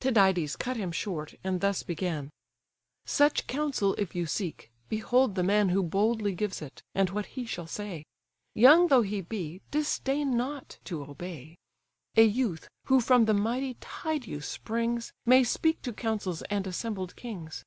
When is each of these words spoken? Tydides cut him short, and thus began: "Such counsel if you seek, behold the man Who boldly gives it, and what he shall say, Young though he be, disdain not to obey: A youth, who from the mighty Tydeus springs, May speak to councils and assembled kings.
Tydides 0.00 0.56
cut 0.56 0.78
him 0.78 0.90
short, 0.90 1.34
and 1.44 1.60
thus 1.60 1.82
began: 1.82 2.30
"Such 3.04 3.46
counsel 3.46 3.94
if 3.98 4.14
you 4.14 4.24
seek, 4.24 4.70
behold 4.88 5.34
the 5.34 5.42
man 5.42 5.68
Who 5.68 5.82
boldly 5.82 6.34
gives 6.34 6.62
it, 6.62 6.82
and 6.94 7.10
what 7.10 7.26
he 7.36 7.44
shall 7.44 7.66
say, 7.66 8.06
Young 8.54 8.88
though 8.88 9.02
he 9.02 9.20
be, 9.20 9.60
disdain 9.70 10.38
not 10.38 10.78
to 10.84 11.02
obey: 11.04 11.58
A 12.16 12.24
youth, 12.24 12.66
who 12.86 13.02
from 13.02 13.26
the 13.26 13.34
mighty 13.34 13.74
Tydeus 13.82 14.48
springs, 14.48 15.12
May 15.26 15.44
speak 15.44 15.82
to 15.82 15.92
councils 15.92 16.40
and 16.48 16.66
assembled 16.66 17.14
kings. 17.14 17.62